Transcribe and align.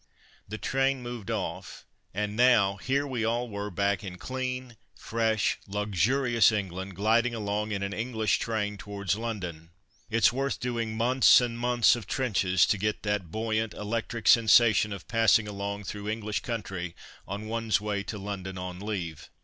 The 0.47 0.57
train 0.57 1.03
moved 1.03 1.29
off, 1.29 1.85
and 2.11 2.35
now 2.35 2.77
here 2.77 3.05
we 3.05 3.23
all 3.23 3.47
were 3.47 3.69
back 3.69 4.03
in 4.03 4.17
clean, 4.17 4.75
fresh, 4.95 5.59
luxurious 5.67 6.51
England, 6.51 6.95
gliding 6.95 7.35
along 7.35 7.71
in 7.71 7.83
an 7.83 7.93
English 7.93 8.39
train 8.39 8.77
towards 8.77 9.15
London. 9.15 9.69
It's 10.09 10.33
worth 10.33 10.59
doing 10.59 10.97
months 10.97 11.39
and 11.39 11.55
months 11.59 11.95
of 11.95 12.07
trenches 12.07 12.65
to 12.65 12.79
get 12.79 13.03
that 13.03 13.29
buoyant, 13.29 13.75
electrical 13.75 14.27
sensation 14.27 14.91
of 14.91 15.07
passing 15.07 15.47
along 15.47 15.83
through 15.83 16.09
English 16.09 16.39
country 16.39 16.95
on 17.27 17.45
one's 17.47 17.79
way 17.79 18.01
to 18.01 18.17
London 18.17 18.57
on 18.57 18.79
leave. 18.79 19.29